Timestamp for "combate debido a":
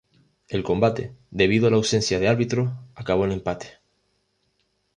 0.63-1.69